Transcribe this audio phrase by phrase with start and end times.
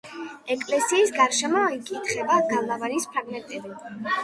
[0.53, 3.79] ეკლესიის გარშემო იკითხება გალავნის ფრაგმენტები.